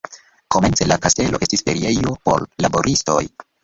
[0.55, 3.25] Komence la kastelo estis feriejo por laboristoj.